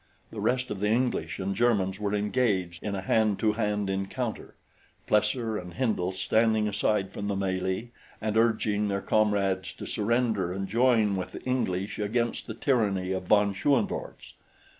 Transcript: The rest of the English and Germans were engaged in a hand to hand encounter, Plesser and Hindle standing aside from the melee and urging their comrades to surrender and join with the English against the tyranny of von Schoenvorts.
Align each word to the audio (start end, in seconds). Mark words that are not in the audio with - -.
The 0.31 0.41
rest 0.41 0.71
of 0.71 0.79
the 0.79 0.89
English 0.89 1.37
and 1.37 1.53
Germans 1.55 1.99
were 1.99 2.15
engaged 2.15 2.81
in 2.81 2.95
a 2.95 3.01
hand 3.01 3.37
to 3.37 3.53
hand 3.53 3.87
encounter, 3.87 4.55
Plesser 5.05 5.59
and 5.59 5.75
Hindle 5.75 6.11
standing 6.11 6.67
aside 6.67 7.11
from 7.11 7.27
the 7.27 7.35
melee 7.35 7.91
and 8.19 8.35
urging 8.35 8.87
their 8.87 9.01
comrades 9.03 9.71
to 9.73 9.85
surrender 9.85 10.53
and 10.53 10.67
join 10.67 11.17
with 11.17 11.33
the 11.33 11.43
English 11.43 11.99
against 11.99 12.47
the 12.47 12.55
tyranny 12.55 13.11
of 13.11 13.27
von 13.27 13.53
Schoenvorts. 13.53 14.33